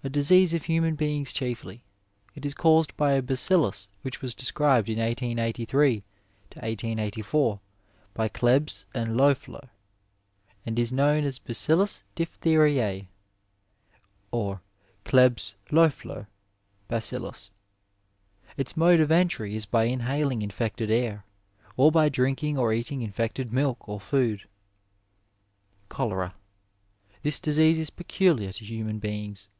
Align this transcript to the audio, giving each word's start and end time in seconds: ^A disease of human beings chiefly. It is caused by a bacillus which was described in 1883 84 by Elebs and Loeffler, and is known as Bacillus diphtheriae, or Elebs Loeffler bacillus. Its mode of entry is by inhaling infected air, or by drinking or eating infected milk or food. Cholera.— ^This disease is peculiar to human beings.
^A 0.00 0.10
disease 0.10 0.54
of 0.54 0.64
human 0.64 0.94
beings 0.94 1.30
chiefly. 1.30 1.84
It 2.34 2.46
is 2.46 2.54
caused 2.54 2.96
by 2.96 3.12
a 3.12 3.20
bacillus 3.22 3.90
which 4.00 4.22
was 4.22 4.32
described 4.34 4.88
in 4.88 4.98
1883 4.98 6.02
84 6.56 7.60
by 8.14 8.26
Elebs 8.30 8.86
and 8.94 9.14
Loeffler, 9.14 9.68
and 10.64 10.78
is 10.78 10.90
known 10.90 11.24
as 11.24 11.38
Bacillus 11.38 12.02
diphtheriae, 12.16 13.08
or 14.30 14.62
Elebs 15.04 15.56
Loeffler 15.70 16.28
bacillus. 16.88 17.50
Its 18.56 18.78
mode 18.78 19.00
of 19.00 19.10
entry 19.12 19.54
is 19.54 19.66
by 19.66 19.84
inhaling 19.84 20.40
infected 20.40 20.90
air, 20.90 21.26
or 21.76 21.92
by 21.92 22.08
drinking 22.08 22.56
or 22.56 22.72
eating 22.72 23.02
infected 23.02 23.52
milk 23.52 23.86
or 23.86 24.00
food. 24.00 24.48
Cholera.— 25.90 26.34
^This 27.22 27.38
disease 27.38 27.78
is 27.78 27.90
peculiar 27.90 28.50
to 28.52 28.64
human 28.64 28.98
beings. 28.98 29.50